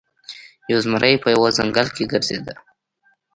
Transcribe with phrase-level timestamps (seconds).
[0.71, 2.55] یو زمری په یوه ځنګل کې ګرځیده.